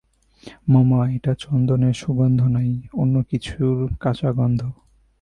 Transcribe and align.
মামা, 0.69 0.99
এটা 1.11 1.33
চন্দনের 1.39 1.93
সুগন্ধ 1.93 2.39
নয়, 2.47 2.73
অন্য 2.93 3.15
কিছুর 3.29 3.77
কাঁচা 3.99 4.29
গন্ধ। 4.31 4.61